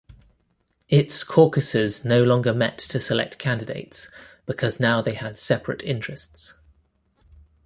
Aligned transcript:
Its 0.89 1.23
caucuses 1.23 2.03
no 2.03 2.23
longer 2.23 2.55
met 2.55 2.79
to 2.79 2.99
select 2.99 3.37
candidates 3.37 4.09
because 4.47 4.79
now 4.79 4.99
they 4.99 5.13
had 5.13 5.37
separate 5.37 5.83
interests. 5.83 6.55